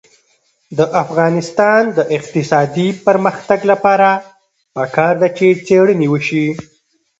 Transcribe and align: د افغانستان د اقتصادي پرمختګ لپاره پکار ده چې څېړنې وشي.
د 0.77 0.79
افغانستان 1.03 1.81
د 1.97 1.99
اقتصادي 2.17 2.89
پرمختګ 3.05 3.59
لپاره 3.71 4.09
پکار 4.75 5.13
ده 5.21 5.29
چې 5.37 5.47
څېړنې 5.65 6.07
وشي. 6.09 6.45